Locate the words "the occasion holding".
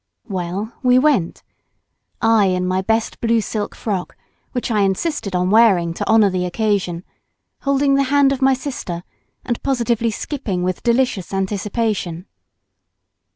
6.31-7.93